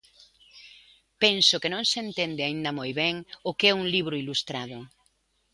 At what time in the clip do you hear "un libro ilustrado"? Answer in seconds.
3.81-4.77